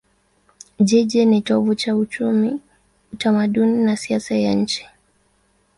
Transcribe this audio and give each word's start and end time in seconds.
Jiji 0.79 1.25
ni 1.25 1.41
kitovu 1.41 1.75
cha 1.75 1.95
uchumi, 1.95 2.59
utamaduni 3.13 3.77
na 3.85 3.97
siasa 3.97 4.35
ya 4.35 4.53
nchi. 4.53 4.85